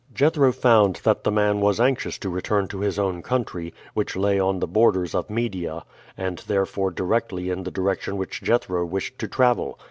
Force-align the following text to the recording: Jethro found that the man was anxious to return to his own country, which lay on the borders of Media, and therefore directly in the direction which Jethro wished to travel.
Jethro 0.11 0.51
found 0.51 0.95
that 1.03 1.23
the 1.23 1.31
man 1.31 1.61
was 1.61 1.79
anxious 1.79 2.17
to 2.17 2.29
return 2.31 2.67
to 2.69 2.79
his 2.79 2.97
own 2.97 3.21
country, 3.21 3.71
which 3.93 4.15
lay 4.15 4.39
on 4.39 4.57
the 4.57 4.65
borders 4.65 5.13
of 5.13 5.29
Media, 5.29 5.83
and 6.17 6.39
therefore 6.47 6.89
directly 6.89 7.51
in 7.51 7.61
the 7.61 7.69
direction 7.69 8.17
which 8.17 8.41
Jethro 8.41 8.83
wished 8.83 9.19
to 9.19 9.27
travel. 9.27 9.77